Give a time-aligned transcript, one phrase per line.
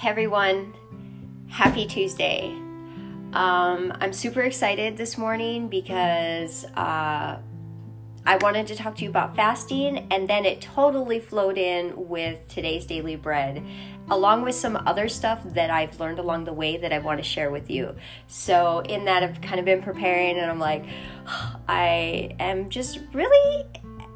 [0.00, 0.72] Hey everyone,
[1.50, 2.46] happy Tuesday.
[3.34, 7.38] Um, I'm super excited this morning because uh,
[8.24, 12.48] I wanted to talk to you about fasting, and then it totally flowed in with
[12.48, 13.62] today's daily bread,
[14.08, 17.24] along with some other stuff that I've learned along the way that I want to
[17.24, 17.94] share with you.
[18.26, 20.86] So, in that, I've kind of been preparing, and I'm like,
[21.68, 23.66] I am just really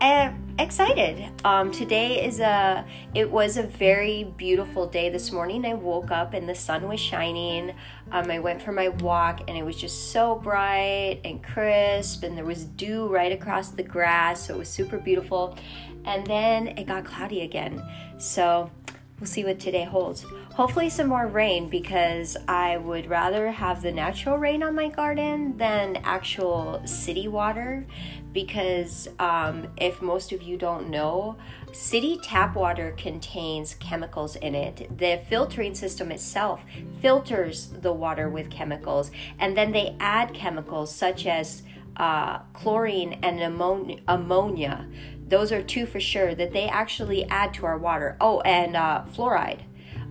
[0.05, 1.31] uh, excited.
[1.45, 2.85] Um, today is a.
[3.15, 5.65] It was a very beautiful day this morning.
[5.65, 7.75] I woke up and the sun was shining.
[8.13, 12.37] Um, I went for my walk and it was just so bright and crisp, and
[12.37, 15.57] there was dew right across the grass, so it was super beautiful.
[16.05, 17.83] And then it got cloudy again.
[18.19, 18.71] So
[19.20, 20.24] we'll see what today holds.
[20.54, 25.56] Hopefully, some more rain because I would rather have the natural rain on my garden
[25.56, 27.87] than actual city water.
[28.32, 31.37] Because um, if most of you don't know,
[31.73, 34.98] city tap water contains chemicals in it.
[34.98, 36.65] The filtering system itself
[37.01, 41.62] filters the water with chemicals, and then they add chemicals such as
[41.96, 44.88] uh, chlorine and ammonia, ammonia.
[45.35, 48.16] Those are two for sure that they actually add to our water.
[48.21, 49.63] Oh, and uh, fluoride.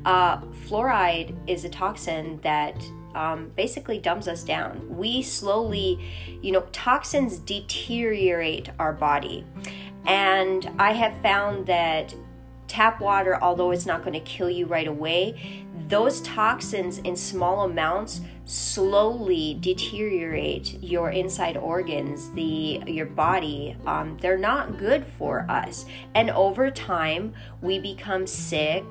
[0.04, 2.76] Uh, fluoride is a toxin that
[3.16, 4.86] um, basically dumbs us down.
[4.90, 5.98] We slowly,
[6.42, 9.46] you know, toxins deteriorate our body.
[10.06, 12.14] And I have found that
[12.68, 17.64] tap water, although it's not going to kill you right away, those toxins in small
[17.64, 23.78] amounts slowly deteriorate your inside organs the your body.
[23.86, 25.86] Um, they're not good for us.
[26.14, 28.84] And over time we become sick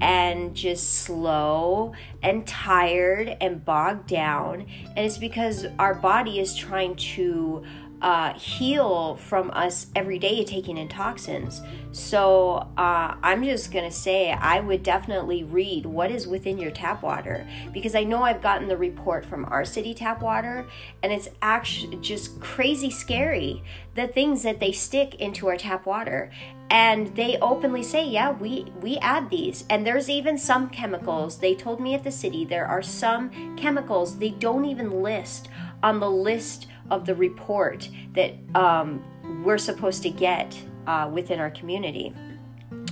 [0.00, 4.66] and just slow and tired and bogged down.
[4.96, 7.64] And it's because our body is trying to
[8.04, 11.62] uh, heal from us every day taking in toxins.
[11.90, 17.02] So uh, I'm just gonna say I would definitely read what is within your tap
[17.02, 20.66] water because I know I've gotten the report from our city tap water
[21.02, 23.62] and it's actually just crazy scary
[23.94, 26.30] the things that they stick into our tap water
[26.68, 31.54] and they openly say yeah we we add these and there's even some chemicals they
[31.54, 35.48] told me at the city there are some chemicals they don't even list
[35.82, 39.04] on the list of the report that um,
[39.44, 42.14] we're supposed to get uh, within our community.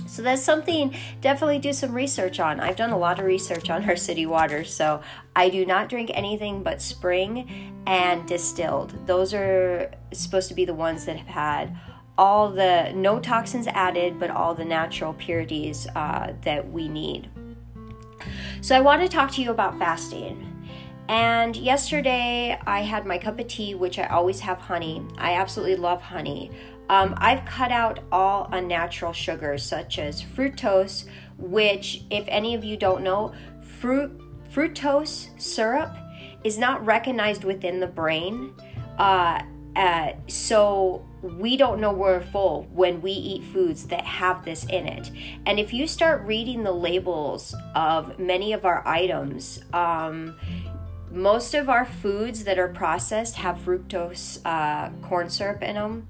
[0.07, 2.59] So that's something definitely do some research on.
[2.59, 5.01] I've done a lot of research on our city water, so
[5.35, 9.07] I do not drink anything but spring and distilled.
[9.07, 11.77] Those are supposed to be the ones that have had
[12.17, 17.29] all the no toxins added, but all the natural purities uh, that we need.
[18.61, 20.52] So I want to talk to you about fasting.
[21.09, 25.05] And yesterday I had my cup of tea, which I always have honey.
[25.17, 26.51] I absolutely love honey.
[26.89, 31.05] Um, I've cut out all unnatural sugars such as fructose,
[31.37, 34.19] which, if any of you don't know, fruit
[34.51, 35.95] fructose syrup
[36.43, 38.53] is not recognized within the brain.
[38.97, 39.41] Uh,
[39.75, 44.85] uh, so we don't know we're full when we eat foods that have this in
[44.85, 45.09] it.
[45.45, 50.35] And if you start reading the labels of many of our items, um,
[51.13, 56.07] most of our foods that are processed have fructose uh, corn syrup in them.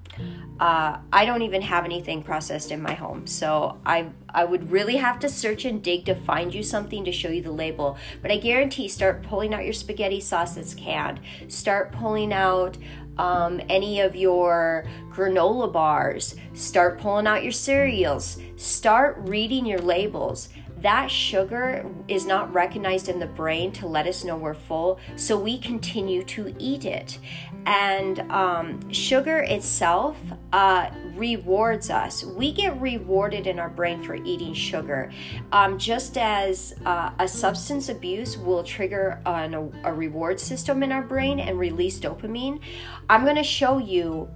[0.59, 4.97] Uh, I don't even have anything processed in my home, so I I would really
[4.97, 7.97] have to search and dig to find you something to show you the label.
[8.21, 11.19] But I guarantee, start pulling out your spaghetti sauce that's canned.
[11.47, 12.77] Start pulling out
[13.17, 16.35] um, any of your granola bars.
[16.53, 18.39] Start pulling out your cereals.
[18.55, 20.49] Start reading your labels
[20.83, 25.39] that sugar is not recognized in the brain to let us know we're full, so
[25.39, 27.19] we continue to eat it.
[27.65, 30.17] And um, sugar itself
[30.51, 32.25] uh, rewards us.
[32.25, 35.09] We get rewarded in our brain for eating sugar,
[35.53, 39.53] um, just as uh, a substance abuse will trigger an,
[39.85, 42.59] a reward system in our brain and release dopamine.
[43.09, 44.29] I'm going to show you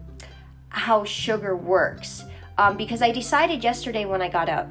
[0.70, 2.24] how sugar works
[2.58, 4.70] um, because I decided yesterday when I got up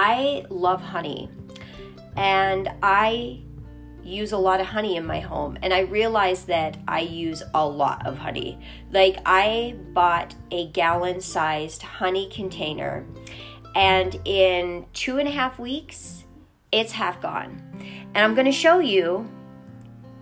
[0.00, 1.28] I love honey
[2.16, 3.40] and I
[4.04, 7.66] use a lot of honey in my home and I realize that I use a
[7.66, 8.60] lot of honey.
[8.92, 13.06] Like I bought a gallon sized honey container
[13.74, 16.24] and in two and a half weeks
[16.70, 17.60] it's half gone.
[18.14, 19.28] And I'm gonna show you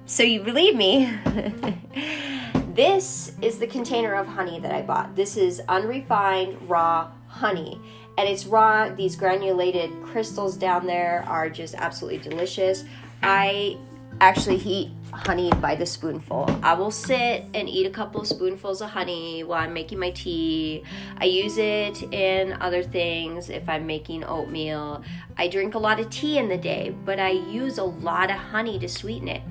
[0.06, 1.14] so you believe me.
[2.72, 5.14] this is the container of honey that I bought.
[5.14, 7.78] This is unrefined raw honey
[8.18, 8.88] and it's raw.
[8.88, 12.84] These granulated crystals down there are just absolutely delicious.
[13.22, 13.76] I
[14.20, 16.46] actually heat honey by the spoonful.
[16.62, 20.10] I will sit and eat a couple of spoonfuls of honey while I'm making my
[20.10, 20.82] tea.
[21.18, 25.02] I use it in other things if I'm making oatmeal.
[25.36, 28.36] I drink a lot of tea in the day, but I use a lot of
[28.36, 29.42] honey to sweeten it.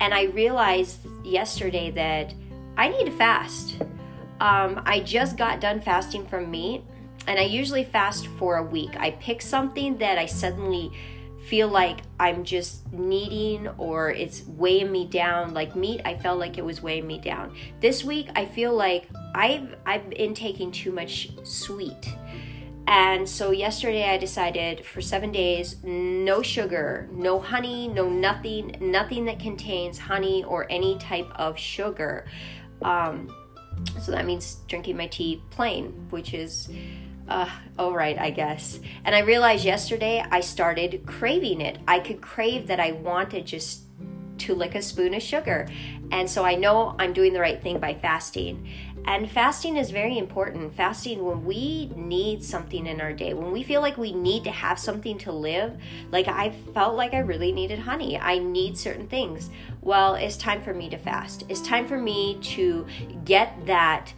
[0.00, 2.34] And I realized yesterday that
[2.76, 3.80] I need to fast.
[4.40, 6.82] Um, I just got done fasting from meat,
[7.26, 8.96] and I usually fast for a week.
[8.98, 10.92] I pick something that I suddenly
[11.46, 15.54] feel like I'm just needing or it's weighing me down.
[15.54, 17.54] Like meat, I felt like it was weighing me down.
[17.80, 22.16] This week, I feel like I've I've been taking too much sweet.
[22.86, 29.24] And so yesterday I decided for 7 days no sugar, no honey, no nothing, nothing
[29.24, 32.26] that contains honey or any type of sugar.
[32.82, 33.34] Um,
[34.00, 36.68] so that means drinking my tea plain, which is
[37.28, 37.48] uh,
[37.78, 38.78] all right, I guess.
[39.04, 41.78] And I realized yesterday I started craving it.
[41.88, 43.82] I could crave that I wanted just
[44.38, 45.68] to lick a spoon of sugar.
[46.10, 48.68] And so I know I'm doing the right thing by fasting.
[49.06, 50.74] And fasting is very important.
[50.74, 54.50] Fasting, when we need something in our day, when we feel like we need to
[54.50, 55.78] have something to live,
[56.10, 59.50] like I felt like I really needed honey, I need certain things.
[59.82, 61.44] Well, it's time for me to fast.
[61.50, 62.86] It's time for me to
[63.24, 64.14] get that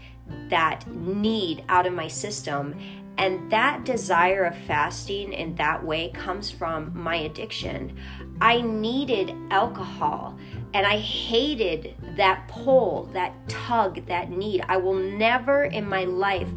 [0.48, 2.74] that need out of my system
[3.18, 7.96] and that desire of fasting in that way comes from my addiction.
[8.40, 10.38] I needed alcohol
[10.74, 14.64] and I hated that pull, that tug, that need.
[14.68, 16.48] I will never in my life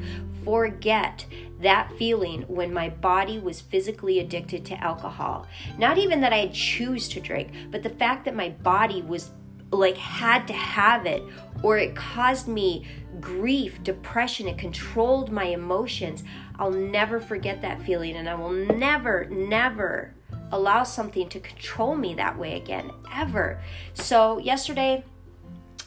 [0.43, 1.25] forget
[1.61, 5.47] that feeling when my body was physically addicted to alcohol.
[5.77, 9.31] Not even that I choose to drink, but the fact that my body was
[9.71, 11.23] like had to have it
[11.61, 12.85] or it caused me
[13.19, 16.23] grief, depression, it controlled my emotions.
[16.59, 20.13] I'll never forget that feeling and I will never, never
[20.51, 23.61] allow something to control me that way again, ever.
[23.93, 25.03] So, yesterday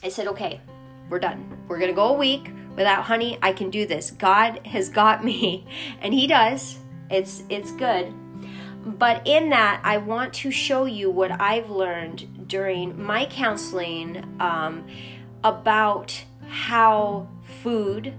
[0.03, 0.59] I said, okay,
[1.09, 1.57] we're done.
[1.67, 3.37] We're gonna go a week without honey.
[3.41, 4.11] I can do this.
[4.11, 5.65] God has got me,
[6.01, 6.79] and He does.
[7.09, 8.13] It's it's good.
[8.85, 14.85] But in that, I want to show you what I've learned during my counseling um,
[15.43, 17.29] about how
[17.61, 18.13] food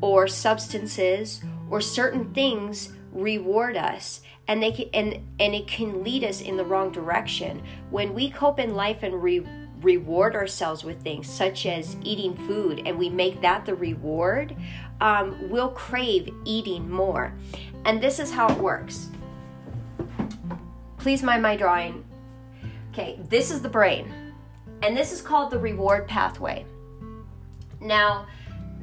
[0.00, 6.24] or substances or certain things reward us and they can, and and it can lead
[6.24, 7.62] us in the wrong direction.
[7.90, 9.46] When we cope in life and re,
[9.82, 14.56] reward ourselves with things such as eating food and we make that the reward
[15.00, 17.32] um, we'll crave eating more.
[17.84, 19.10] And this is how it works.
[20.96, 22.04] Please mind my drawing.
[22.92, 24.12] Okay this is the brain
[24.82, 26.64] and this is called the reward pathway.
[27.80, 28.26] Now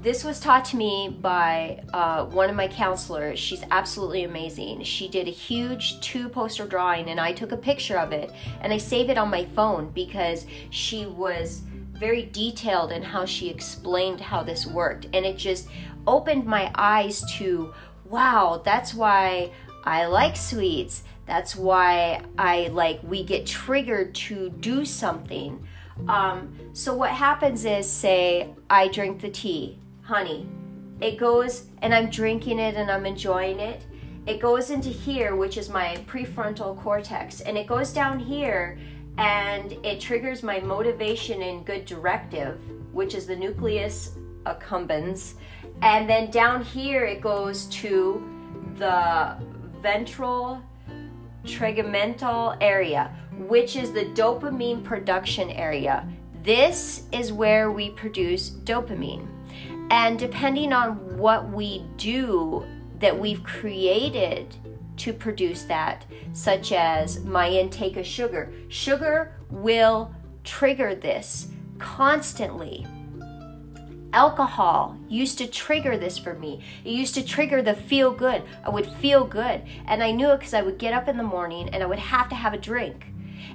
[0.05, 3.39] this was taught to me by uh, one of my counselors.
[3.39, 4.83] She's absolutely amazing.
[4.83, 8.31] She did a huge two poster drawing, and I took a picture of it
[8.61, 11.63] and I save it on my phone because she was
[11.93, 15.07] very detailed in how she explained how this worked.
[15.11, 15.67] And it just
[16.05, 17.73] opened my eyes to
[18.03, 19.49] wow, that's why
[19.85, 21.01] I like sweets.
[21.25, 25.67] That's why I like, we get triggered to do something.
[26.07, 30.47] Um, so, what happens is, say, I drink the tea honey.
[31.01, 33.85] It goes, and I'm drinking it and I'm enjoying it.
[34.27, 38.77] It goes into here, which is my prefrontal cortex, and it goes down here
[39.17, 42.59] and it triggers my motivation and good directive,
[42.91, 44.12] which is the nucleus
[44.45, 45.35] accumbens.
[45.81, 48.24] And then down here, it goes to
[48.77, 49.38] the
[49.81, 50.62] ventral
[51.45, 56.07] tegmental area, which is the dopamine production area.
[56.43, 59.35] This is where we produce dopamine.
[59.89, 62.65] And depending on what we do
[63.00, 64.56] that we've created
[64.98, 70.13] to produce that, such as my intake of sugar, sugar will
[70.44, 72.86] trigger this constantly.
[74.13, 76.63] Alcohol used to trigger this for me.
[76.86, 78.44] It used to trigger the feel good.
[78.63, 79.62] I would feel good.
[79.88, 82.00] And I knew it because I would get up in the morning and I would
[82.00, 83.08] have to have a drink.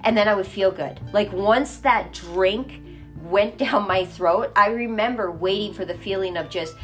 [0.04, 1.00] And then I would feel good.
[1.14, 2.82] Like once that drink
[3.22, 6.74] went down my throat, I remember waiting for the feeling of just,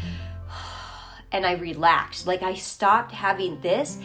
[1.33, 2.27] and I relaxed.
[2.27, 3.99] Like I stopped having this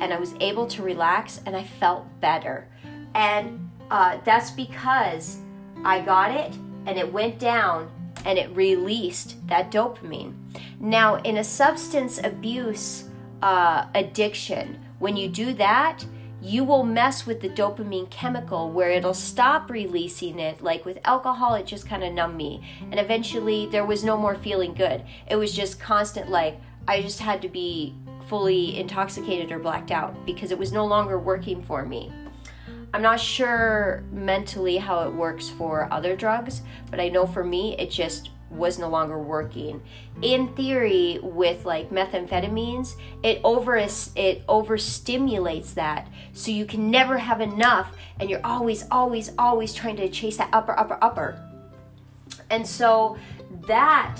[0.00, 2.68] and I was able to relax and I felt better.
[3.14, 5.38] And uh, that's because
[5.84, 6.54] I got it
[6.86, 7.90] and it went down
[8.24, 10.34] and it released that dopamine.
[10.80, 13.04] Now, in a substance abuse
[13.42, 16.04] uh, addiction, when you do that,
[16.40, 20.62] you will mess with the dopamine chemical where it'll stop releasing it.
[20.62, 22.62] Like with alcohol, it just kind of numbed me.
[22.90, 25.04] And eventually, there was no more feeling good.
[25.28, 27.94] It was just constant, like, I just had to be
[28.28, 32.12] fully intoxicated or blacked out because it was no longer working for me.
[32.94, 37.76] I'm not sure mentally how it works for other drugs, but I know for me
[37.78, 39.82] it just was no longer working.
[40.22, 47.40] In theory, with like methamphetamines, it over it overstimulates that, so you can never have
[47.40, 51.44] enough, and you're always, always, always trying to chase that upper, upper, upper.
[52.50, 53.18] And so
[53.66, 54.18] that,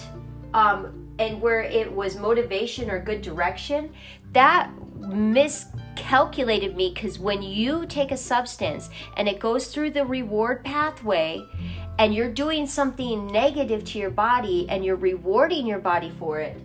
[0.55, 3.93] um, and where it was motivation or good direction,
[4.33, 10.65] that miscalculated me because when you take a substance and it goes through the reward
[10.65, 11.43] pathway
[11.99, 16.57] and you're doing something negative to your body and you're rewarding your body for it,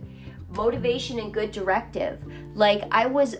[0.50, 2.24] motivation and good directive.
[2.54, 3.36] Like I was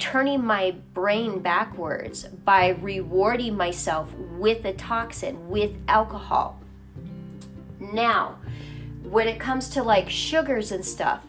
[0.00, 6.58] turning my brain backwards by rewarding myself with a toxin, with alcohol.
[7.78, 8.38] Now,
[9.02, 11.24] when it comes to like sugars and stuff,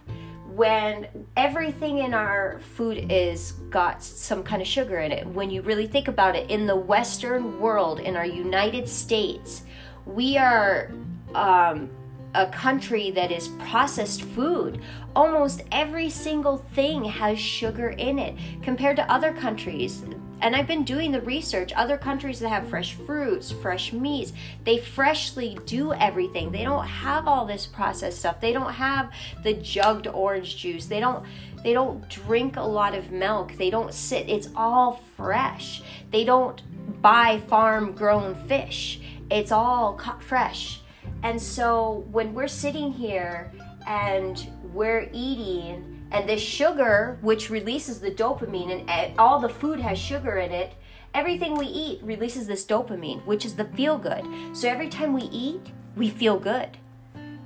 [0.48, 5.62] when everything in our food is got some kind of sugar in it when you
[5.62, 9.64] really think about it in the western world in our united states
[10.06, 10.92] we are
[11.34, 11.90] um,
[12.34, 14.82] a country that is processed food
[15.16, 20.04] almost every single thing has sugar in it compared to other countries
[20.42, 21.72] and I've been doing the research.
[21.74, 26.52] Other countries that have fresh fruits, fresh meats, they freshly do everything.
[26.52, 28.42] They don't have all this processed stuff.
[28.42, 29.12] They don't have
[29.44, 30.88] the jugged orange juice.
[30.88, 31.26] They don't
[31.64, 33.54] they don't drink a lot of milk.
[33.58, 35.84] They don't sit it's all fresh.
[36.10, 36.62] They don't
[37.02, 39.00] buy farm grown fish.
[39.32, 40.82] It's all fresh.
[41.24, 43.52] And so when we're sitting here
[43.88, 49.98] and we're eating and this sugar, which releases the dopamine, and all the food has
[49.98, 50.74] sugar in it,
[51.14, 54.26] everything we eat releases this dopamine, which is the feel good.
[54.52, 56.78] So every time we eat, we feel good.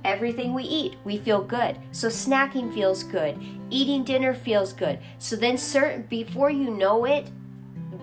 [0.04, 1.78] Everything we eat, we feel good.
[1.92, 3.38] So snacking feels good.
[3.70, 4.98] Eating dinner feels good.
[5.18, 7.30] So then certain before you know it,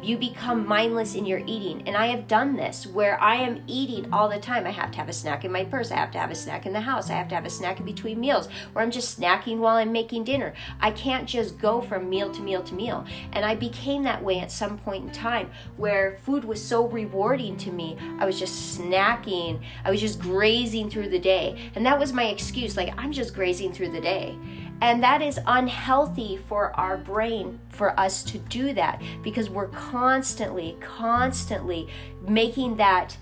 [0.03, 1.87] you become mindless in your eating.
[1.87, 4.65] And I have done this where I am eating all the time.
[4.65, 5.91] I have to have a snack in my purse.
[5.91, 7.09] I have to have a snack in the house.
[7.09, 9.91] I have to have a snack in between meals, or I'm just snacking while I'm
[9.91, 10.53] making dinner.
[10.79, 13.05] I can't just go from meal to meal to meal.
[13.31, 17.57] And I became that way at some point in time where food was so rewarding
[17.57, 17.97] to me.
[18.19, 21.71] I was just snacking, I was just grazing through the day.
[21.75, 24.37] And that was my excuse like, I'm just grazing through the day.
[24.83, 30.75] And that is unhealthy for our brain for us to do that because we're constantly,
[30.81, 31.87] constantly
[32.27, 33.15] making that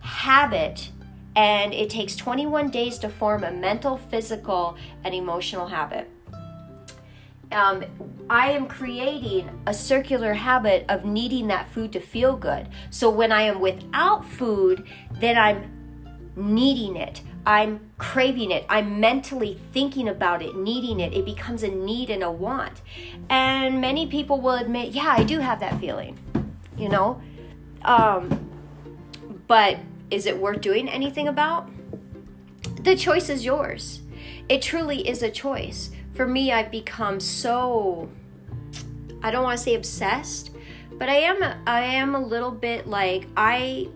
[0.00, 0.90] habit.
[1.34, 6.10] And it takes 21 days to form a mental, physical, and emotional habit.
[7.50, 7.82] Um,
[8.28, 12.68] I am creating a circular habit of needing that food to feel good.
[12.90, 14.86] So when I am without food,
[15.18, 15.72] then I'm
[16.36, 17.22] needing it.
[17.46, 18.66] I'm craving it.
[18.68, 21.14] I'm mentally thinking about it, needing it.
[21.14, 22.82] It becomes a need and a want.
[23.30, 26.18] And many people will admit, yeah, I do have that feeling,
[26.76, 27.22] you know?
[27.84, 28.50] Um,
[29.46, 29.78] but
[30.10, 31.70] is it worth doing anything about?
[32.82, 34.00] The choice is yours.
[34.48, 35.90] It truly is a choice.
[36.14, 38.08] For me, I've become so,
[39.22, 40.50] I don't want to say obsessed,
[40.92, 43.88] but I am, I am a little bit like, I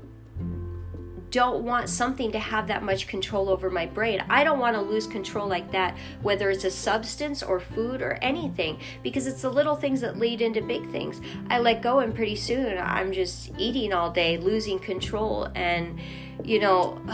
[1.31, 4.23] don't want something to have that much control over my brain.
[4.29, 8.19] I don't want to lose control like that, whether it's a substance or food or
[8.23, 11.21] anything, because it's the little things that lead into big things.
[11.49, 15.99] I let go, and pretty soon I'm just eating all day, losing control, and
[16.45, 16.95] you know,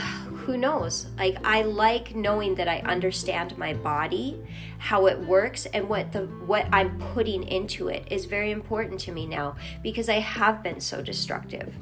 [0.46, 1.06] who knows?
[1.18, 4.40] Like, I like knowing that I understand my body,
[4.78, 9.12] how it works, and what the what I'm putting into it is very important to
[9.12, 11.74] me now because I have been so destructive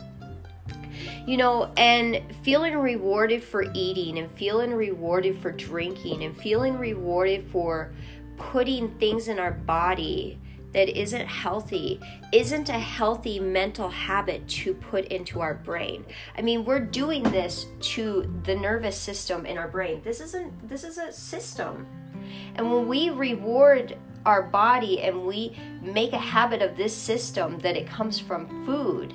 [1.26, 7.44] you know, and feeling rewarded for eating and feeling rewarded for drinking and feeling rewarded
[7.44, 7.92] for
[8.36, 10.38] putting things in our body
[10.74, 12.00] that isn't healthy
[12.32, 16.04] isn't a healthy mental habit to put into our brain.
[16.36, 20.02] I mean, we're doing this to the nervous system in our brain.
[20.04, 21.86] This isn't this is a system.
[22.56, 27.76] And when we reward our body and we make a habit of this system that
[27.76, 29.14] it comes from food,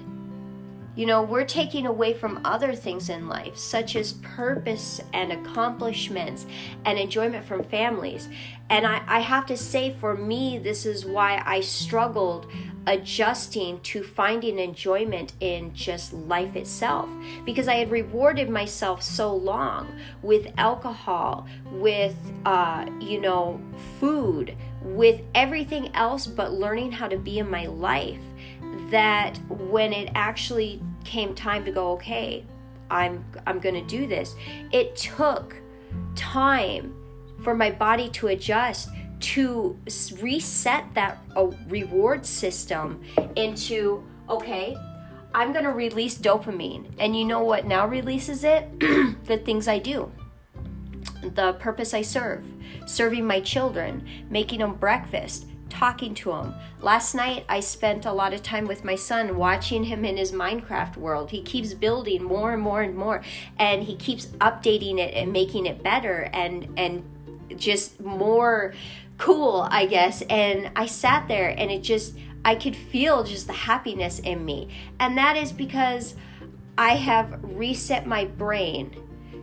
[0.99, 6.45] you know, we're taking away from other things in life, such as purpose and accomplishments
[6.83, 8.27] and enjoyment from families.
[8.69, 12.51] And I, I have to say, for me, this is why I struggled
[12.85, 17.07] adjusting to finding enjoyment in just life itself
[17.45, 19.87] because I had rewarded myself so long
[20.21, 23.61] with alcohol, with, uh, you know,
[24.01, 28.19] food, with everything else but learning how to be in my life
[28.91, 32.45] that when it actually came time to go okay
[32.89, 34.35] i'm i'm going to do this
[34.71, 35.55] it took
[36.15, 36.95] time
[37.43, 38.89] for my body to adjust
[39.19, 39.77] to
[40.21, 43.01] reset that uh, reward system
[43.35, 44.75] into okay
[45.33, 46.87] I'm going to release dopamine.
[46.97, 48.79] And you know what now releases it?
[49.25, 50.11] the things I do,
[51.21, 52.43] the purpose I serve,
[52.87, 56.53] serving my children, making them breakfast, talking to him.
[56.81, 60.31] Last night, I spent a lot of time with my son watching him in his
[60.31, 61.31] Minecraft world.
[61.31, 63.21] He keeps building more and more and more,
[63.57, 67.03] and he keeps updating it and making it better and and
[67.57, 68.73] just more
[69.17, 70.21] cool, I guess.
[70.23, 74.69] And I sat there and it just I could feel just the happiness in me.
[74.99, 76.15] And that is because
[76.77, 78.95] I have reset my brain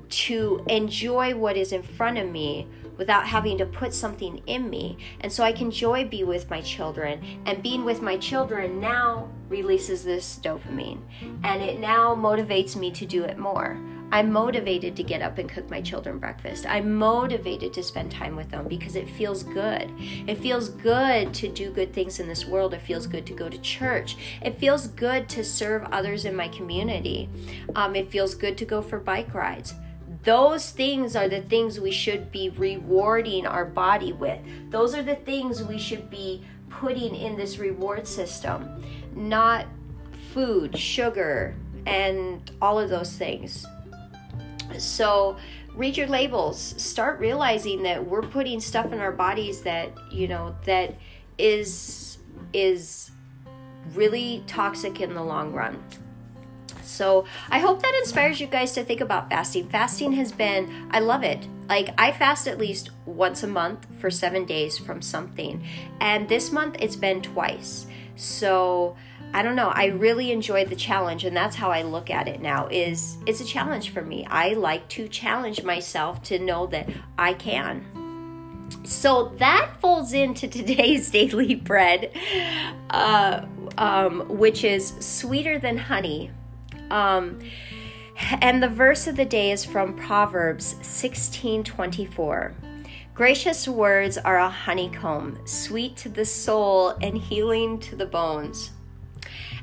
[0.08, 4.98] to enjoy what is in front of me without having to put something in me.
[5.20, 7.22] And so I can joy be with my children.
[7.44, 11.00] And being with my children now releases this dopamine.
[11.44, 13.78] And it now motivates me to do it more.
[14.12, 16.64] I'm motivated to get up and cook my children breakfast.
[16.64, 19.90] I'm motivated to spend time with them because it feels good.
[20.28, 22.72] It feels good to do good things in this world.
[22.72, 24.16] It feels good to go to church.
[24.42, 27.28] It feels good to serve others in my community.
[27.74, 29.74] Um, it feels good to go for bike rides.
[30.26, 34.40] Those things are the things we should be rewarding our body with.
[34.70, 38.82] Those are the things we should be putting in this reward system,
[39.14, 39.66] not
[40.34, 41.54] food, sugar,
[41.86, 43.64] and all of those things.
[44.78, 45.36] So,
[45.76, 46.74] read your labels.
[46.76, 50.96] Start realizing that we're putting stuff in our bodies that, you know, that
[51.38, 52.18] is
[52.52, 53.12] is
[53.94, 55.80] really toxic in the long run.
[56.96, 59.68] So I hope that inspires you guys to think about fasting.
[59.68, 61.46] Fasting has been, I love it.
[61.68, 65.62] Like I fast at least once a month for seven days from something.
[66.00, 67.86] And this month it's been twice.
[68.14, 68.96] So
[69.34, 69.68] I don't know.
[69.68, 73.40] I really enjoyed the challenge and that's how I look at it now is it's
[73.40, 74.24] a challenge for me.
[74.30, 76.88] I like to challenge myself to know that
[77.18, 77.84] I can.
[78.84, 82.10] So that folds into today's daily bread,
[82.88, 83.44] uh,
[83.76, 86.30] um, which is sweeter than honey
[86.90, 87.40] um,
[88.40, 92.54] and the verse of the day is from Proverbs 16:24.
[93.14, 98.72] Gracious words are a honeycomb, sweet to the soul and healing to the bones.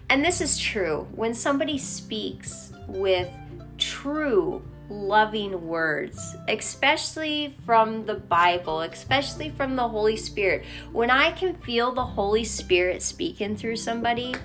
[0.10, 1.08] And this is true.
[1.14, 3.30] When somebody speaks with
[3.78, 10.66] true loving words, especially from the Bible, especially from the Holy Spirit.
[10.92, 14.36] When I can feel the Holy Spirit speaking through somebody,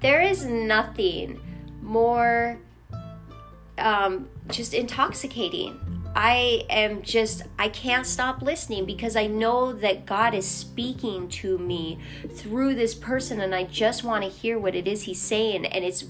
[0.00, 1.40] there is nothing
[1.80, 2.58] more
[3.78, 5.78] um, just intoxicating.
[6.14, 11.56] I am just, I can't stop listening because I know that God is speaking to
[11.56, 11.98] me
[12.34, 15.84] through this person and I just want to hear what it is he's saying and
[15.84, 16.04] it's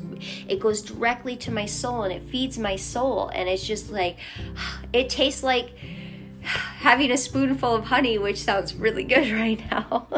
[0.49, 4.17] it goes directly to my soul and it feeds my soul and it's just like
[4.95, 5.75] it tastes like
[6.43, 10.09] having a spoonful of honey which sounds really good right now.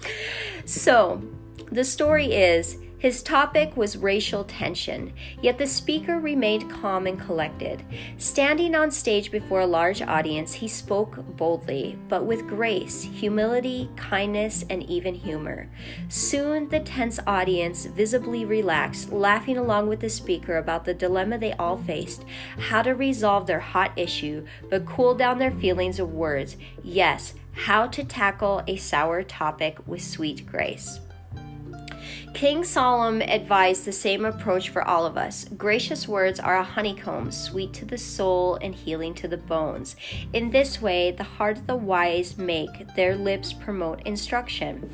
[0.66, 1.22] so,
[1.70, 7.82] the story is his topic was racial tension, yet the speaker remained calm and collected.
[8.16, 14.64] Standing on stage before a large audience, he spoke boldly, but with grace, humility, kindness,
[14.70, 15.68] and even humor.
[16.08, 21.54] Soon, the tense audience visibly relaxed, laughing along with the speaker about the dilemma they
[21.54, 22.24] all faced
[22.56, 26.56] how to resolve their hot issue, but cool down their feelings of words.
[26.84, 31.00] Yes, how to tackle a sour topic with sweet grace.
[32.34, 35.46] King Solomon advised the same approach for all of us.
[35.56, 39.96] Gracious words are a honeycomb, sweet to the soul and healing to the bones.
[40.32, 44.90] In this way, the heart of the wise make, their lips promote instruction.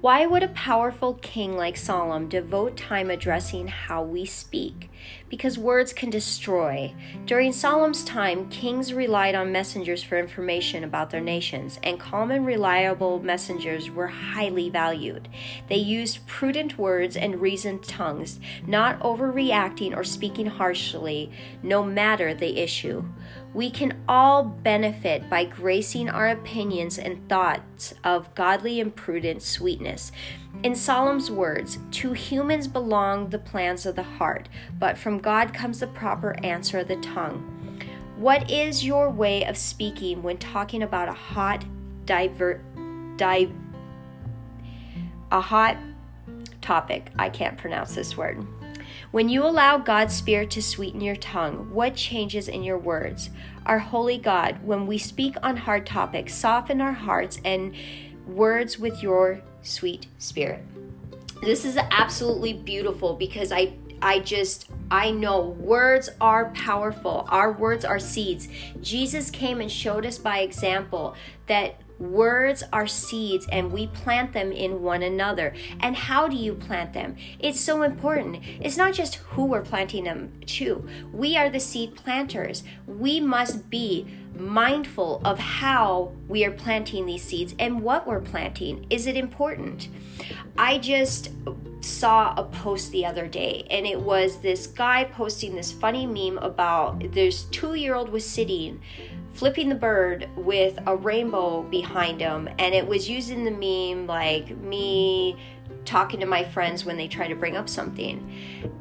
[0.00, 4.90] Why would a powerful king like Solomon devote time addressing how we speak?
[5.28, 6.94] Because words can destroy.
[7.24, 13.20] During Solomon's time, kings relied on messengers for information about their nations, and and reliable
[13.20, 15.28] messengers were highly valued.
[15.68, 21.30] They used prudent words and reasoned tongues, not overreacting or speaking harshly,
[21.62, 23.04] no matter the issue.
[23.54, 30.12] We can all benefit by gracing our opinions and thoughts of godly and prudent sweetness.
[30.62, 35.80] In Solomon's words, to humans belong the plans of the heart, but from God comes
[35.80, 37.52] the proper answer of the tongue.
[38.16, 41.64] What is your way of speaking when talking about a hot,
[42.06, 42.62] divert,
[43.16, 43.52] di,
[45.30, 45.76] a hot
[46.62, 47.10] topic?
[47.18, 48.44] I can't pronounce this word.
[49.12, 53.30] When you allow God's Spirit to sweeten your tongue, what changes in your words?
[53.66, 57.74] Our holy God, when we speak on hard topics, soften our hearts and
[58.26, 60.64] words with your sweet spirit.
[61.42, 67.26] This is absolutely beautiful because I I just I know words are powerful.
[67.28, 68.48] Our words are seeds.
[68.80, 71.14] Jesus came and showed us by example
[71.46, 75.54] that Words are seeds and we plant them in one another.
[75.80, 77.16] And how do you plant them?
[77.38, 78.42] It's so important.
[78.60, 82.64] It's not just who we're planting them to, we are the seed planters.
[82.86, 84.06] We must be
[84.38, 88.86] mindful of how we are planting these seeds and what we're planting.
[88.90, 89.88] Is it important?
[90.58, 91.30] I just
[91.80, 96.38] saw a post the other day and it was this guy posting this funny meme
[96.38, 98.80] about this two year old was sitting
[99.34, 104.56] flipping the bird with a rainbow behind him and it was using the meme like
[104.58, 105.36] me
[105.84, 108.32] talking to my friends when they try to bring up something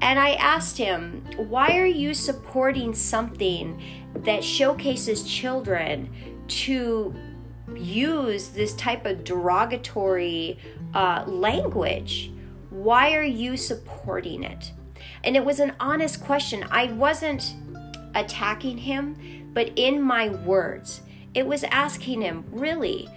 [0.01, 3.79] and i asked him why are you supporting something
[4.17, 6.10] that showcases children
[6.47, 7.13] to
[7.75, 10.58] use this type of derogatory
[10.93, 12.32] uh, language
[12.69, 14.71] why are you supporting it
[15.23, 17.56] and it was an honest question i wasn't
[18.13, 19.15] attacking him
[19.56, 21.01] but in my words,
[21.34, 23.08] it was asking him, really,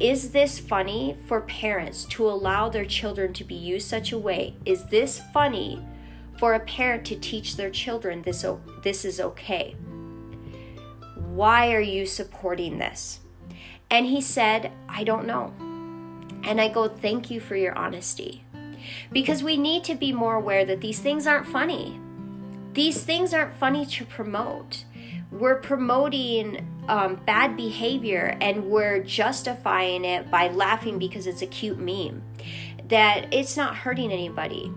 [0.00, 4.56] is this funny for parents to allow their children to be used such a way?
[4.64, 5.86] Is this funny
[6.38, 8.46] for a parent to teach their children this,
[8.82, 9.76] this is okay?
[11.34, 13.20] Why are you supporting this?
[13.90, 15.52] And he said, I don't know.
[16.44, 18.44] And I go, Thank you for your honesty.
[19.10, 21.98] Because we need to be more aware that these things aren't funny.
[22.74, 24.84] These things aren't funny to promote
[25.34, 31.78] we're promoting um, bad behavior and we're justifying it by laughing because it's a cute
[31.78, 32.22] meme.
[32.88, 34.72] That it's not hurting anybody.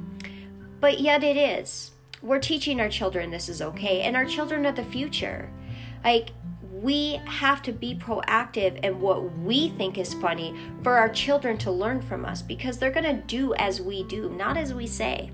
[0.79, 1.91] But yet it is.
[2.23, 5.51] We're teaching our children this is okay, and our children are the future.
[6.03, 6.31] Like,
[6.71, 11.71] we have to be proactive in what we think is funny for our children to
[11.71, 15.31] learn from us because they're going to do as we do, not as we say.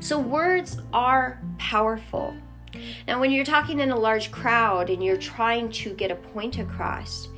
[0.00, 2.34] So, words are powerful.
[3.06, 6.58] Now, when you're talking in a large crowd and you're trying to get a point
[6.58, 7.28] across,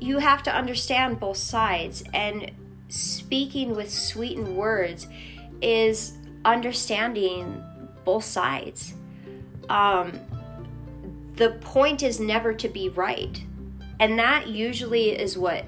[0.00, 2.04] you have to understand both sides.
[2.14, 2.50] And
[2.88, 5.06] speaking with sweetened words
[5.60, 7.62] is understanding
[8.04, 8.94] both sides.
[9.68, 10.18] Um,
[11.38, 13.42] the point is never to be right.
[14.00, 15.64] And that usually is what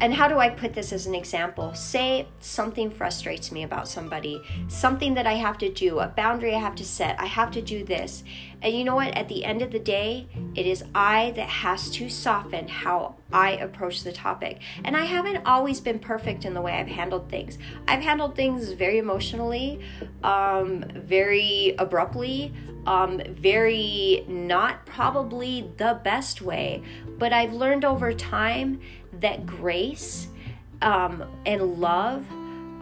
[0.00, 1.74] and how do I put this as an example?
[1.74, 6.58] Say something frustrates me about somebody, something that I have to do, a boundary I
[6.58, 8.24] have to set, I have to do this.
[8.62, 9.16] And you know what?
[9.16, 13.52] At the end of the day, it is I that has to soften how I
[13.52, 14.60] approach the topic.
[14.84, 17.58] And I haven't always been perfect in the way I've handled things.
[17.88, 19.80] I've handled things very emotionally,
[20.22, 22.52] um, very abruptly,
[22.86, 26.82] um, very not probably the best way.
[27.18, 28.80] But I've learned over time
[29.20, 30.28] that grace
[30.82, 32.26] um, and love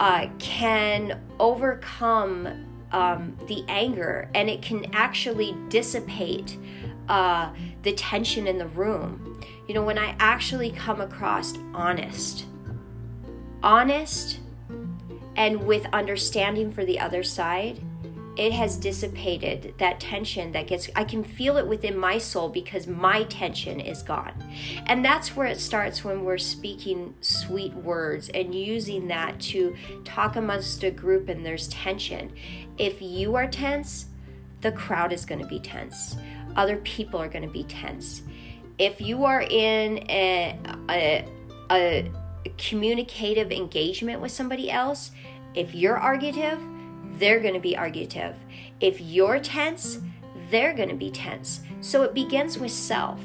[0.00, 6.56] uh, can overcome um, the anger and it can actually dissipate
[7.08, 9.40] uh, the tension in the room.
[9.66, 12.46] You know, when I actually come across honest,
[13.62, 14.40] honest,
[15.36, 17.80] and with understanding for the other side,
[18.38, 22.86] it has dissipated that tension that gets i can feel it within my soul because
[22.86, 24.32] my tension is gone.
[24.86, 30.36] And that's where it starts when we're speaking sweet words and using that to talk
[30.36, 32.32] amongst a group and there's tension.
[32.78, 34.06] If you are tense
[34.60, 36.16] the crowd is going to be tense.
[36.56, 38.22] Other people are going to be tense.
[38.78, 40.58] If you are in a,
[40.90, 41.24] a,
[41.70, 42.12] a
[42.56, 45.10] communicative engagement with somebody else
[45.54, 46.60] if you're argumentative
[47.14, 48.36] they're going to be argumentative.
[48.80, 49.98] If you're tense,
[50.50, 51.60] they're going to be tense.
[51.80, 53.20] So it begins with self.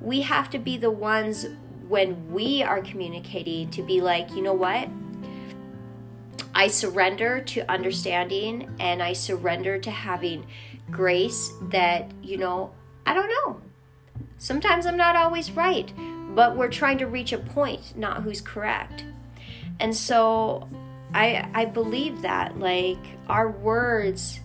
[0.00, 1.46] We have to be the ones
[1.88, 4.88] when we are communicating to be like, you know what?
[6.54, 10.46] I surrender to understanding and I surrender to having
[10.90, 12.72] grace that, you know,
[13.06, 13.60] I don't know.
[14.38, 15.92] Sometimes I'm not always right,
[16.34, 19.04] but we're trying to reach a point, not who's correct.
[19.80, 20.68] And so
[21.14, 24.40] I I believe that like our words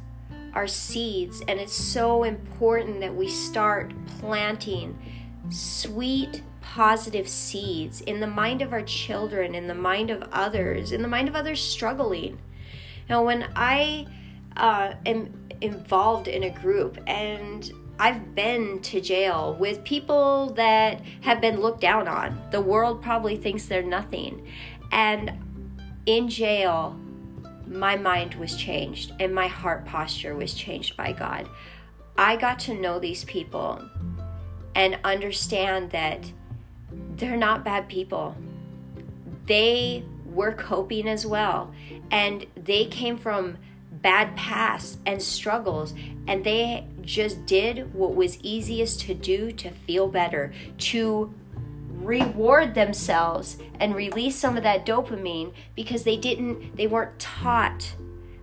[0.53, 4.97] are seeds and it's so important that we start planting
[5.49, 11.01] sweet positive seeds in the mind of our children in the mind of others in
[11.01, 12.39] the mind of others struggling
[13.07, 14.05] now when i
[14.57, 21.41] uh, am involved in a group and I've been to jail with people that have
[21.41, 22.39] been looked down on.
[22.51, 24.47] The world probably thinks they're nothing.
[24.91, 25.31] And
[26.07, 26.97] in jail,
[27.67, 31.47] my mind was changed and my heart posture was changed by God.
[32.17, 33.83] I got to know these people
[34.73, 36.31] and understand that
[37.17, 38.35] they're not bad people.
[39.45, 41.73] They were coping as well,
[42.11, 43.57] and they came from
[43.91, 45.93] bad pasts and struggles,
[46.27, 51.33] and they just did what was easiest to do to feel better, to
[52.07, 57.93] reward themselves and release some of that dopamine because they didn't they weren't taught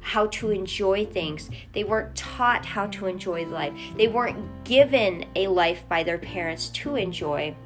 [0.00, 1.48] how to enjoy things.
[1.72, 3.72] They weren't taught how to enjoy life.
[3.96, 7.56] They weren't given a life by their parents to enjoy.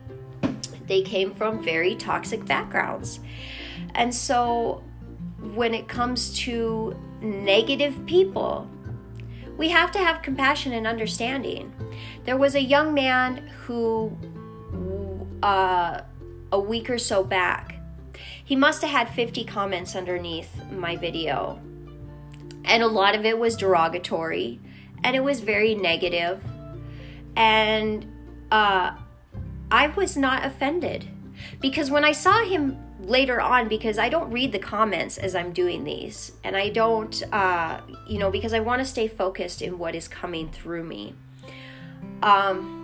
[0.86, 3.18] They came from very toxic backgrounds.
[3.96, 4.84] And so
[5.52, 8.70] when it comes to negative people,
[9.56, 11.72] we have to have compassion and understanding.
[12.24, 14.16] There was a young man who,
[15.42, 16.02] uh,
[16.52, 17.76] a week or so back,
[18.44, 21.60] he must have had 50 comments underneath my video.
[22.64, 24.60] And a lot of it was derogatory
[25.04, 26.42] and it was very negative.
[27.36, 28.06] And
[28.50, 28.92] uh,
[29.70, 31.06] I was not offended
[31.60, 35.52] because when I saw him later on because I don't read the comments as I'm
[35.52, 39.78] doing these, and I don't, uh, you know, because I want to stay focused in
[39.78, 41.14] what is coming through me.
[42.22, 42.77] Um,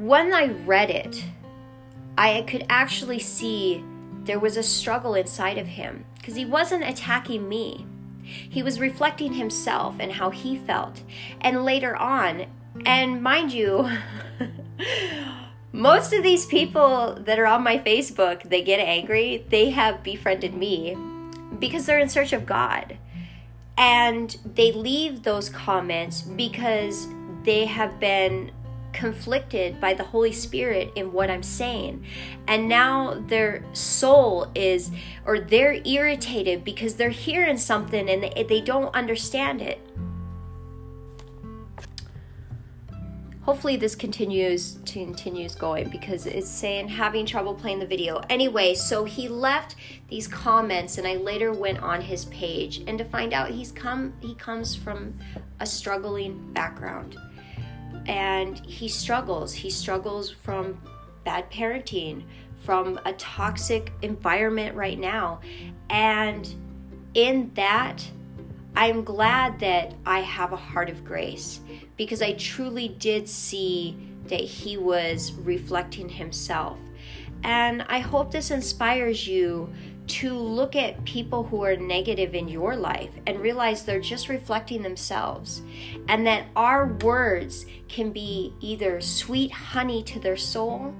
[0.00, 1.22] when I read it,
[2.16, 3.84] I could actually see
[4.24, 7.86] there was a struggle inside of him because he wasn't attacking me.
[8.22, 11.02] He was reflecting himself and how he felt.
[11.42, 12.46] And later on,
[12.86, 13.90] and mind you,
[15.72, 20.54] most of these people that are on my Facebook, they get angry, they have befriended
[20.54, 20.96] me
[21.58, 22.96] because they're in search of God.
[23.76, 27.06] And they leave those comments because
[27.44, 28.52] they have been
[28.92, 32.04] conflicted by the Holy Spirit in what I'm saying.
[32.46, 34.90] And now their soul is,
[35.24, 39.80] or they're irritated because they're hearing something and they, they don't understand it.
[43.50, 48.74] hopefully this continues to continues going because it's saying having trouble playing the video anyway
[48.74, 49.74] so he left
[50.08, 54.12] these comments and i later went on his page and to find out he's come
[54.20, 55.18] he comes from
[55.58, 57.16] a struggling background
[58.10, 60.80] and he struggles he struggles from
[61.24, 62.24] bad parenting
[62.64, 65.40] from a toxic environment right now
[65.88, 66.54] and
[67.14, 68.04] in that
[68.74, 71.60] I'm glad that I have a heart of grace
[71.96, 73.96] because I truly did see
[74.26, 76.78] that he was reflecting himself.
[77.42, 79.72] And I hope this inspires you
[80.10, 84.82] to look at people who are negative in your life and realize they're just reflecting
[84.82, 85.62] themselves.
[86.08, 90.94] And that our words can be either sweet honey to their soul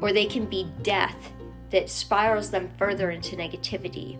[0.00, 1.32] or they can be death
[1.70, 4.16] that spirals them further into negativity.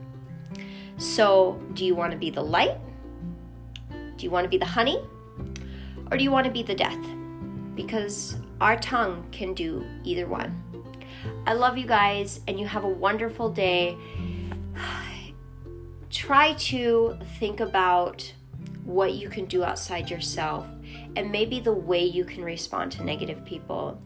[0.97, 2.79] So, do you want to be the light?
[3.91, 5.03] Do you want to be the honey?
[6.11, 7.05] Or do you want to be the death?
[7.75, 10.74] Because our tongue can do either one.
[11.47, 13.97] I love you guys, and you have a wonderful day.
[16.11, 18.33] Try to think about
[18.85, 20.67] what you can do outside yourself
[21.17, 24.01] and maybe the way you can respond to negative people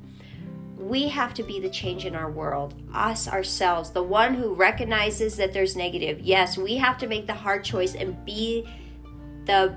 [0.78, 5.37] we have to be the change in our world, us ourselves, the one who recognizes
[5.37, 6.20] that there's negative.
[6.20, 8.66] Yes, we have to make the hard choice and be
[9.44, 9.74] the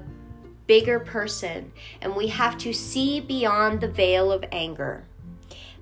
[0.68, 5.06] bigger person, and we have to see beyond the veil of anger.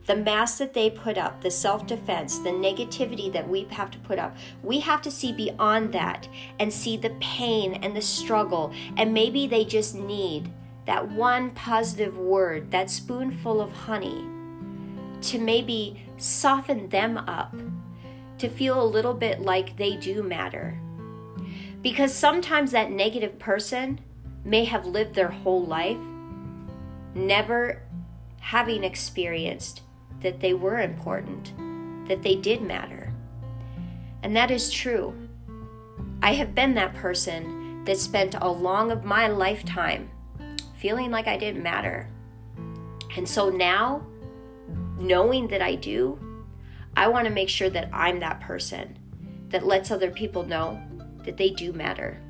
[0.05, 3.99] The mask that they put up, the self defense, the negativity that we have to
[3.99, 6.27] put up, we have to see beyond that
[6.59, 8.73] and see the pain and the struggle.
[8.97, 10.51] And maybe they just need
[10.85, 14.25] that one positive word, that spoonful of honey
[15.21, 17.55] to maybe soften them up,
[18.39, 20.79] to feel a little bit like they do matter.
[21.81, 23.99] Because sometimes that negative person
[24.43, 25.97] may have lived their whole life
[27.13, 27.81] never
[28.39, 29.81] having experienced
[30.21, 31.53] that they were important,
[32.07, 33.13] that they did matter.
[34.23, 35.13] And that is true.
[36.21, 40.09] I have been that person that spent a long of my lifetime
[40.77, 42.09] feeling like I didn't matter.
[43.15, 44.05] And so now
[44.97, 46.19] knowing that I do,
[46.95, 48.97] I want to make sure that I'm that person
[49.49, 50.81] that lets other people know
[51.23, 52.21] that they do matter.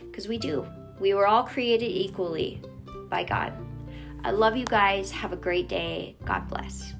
[0.00, 0.66] Because we do.
[1.00, 2.62] We were all created equally
[3.08, 3.52] by God.
[4.24, 5.10] I love you guys.
[5.10, 6.16] Have a great day.
[6.24, 6.94] God bless.